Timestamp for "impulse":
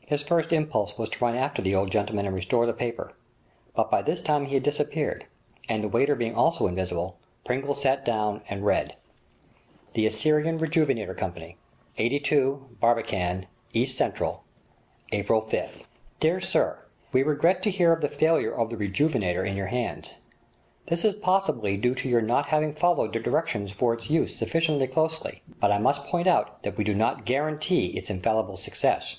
0.52-0.98